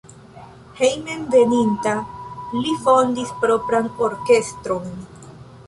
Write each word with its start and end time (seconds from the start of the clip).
Hejmenveninta 0.79 1.93
li 2.63 2.73
fondis 2.87 3.37
propran 3.45 3.93
orkestron. 4.09 4.93